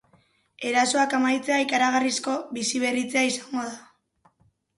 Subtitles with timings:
[0.69, 4.35] Erasoak amaitzea ikaragarrizko biziberritzea izango da.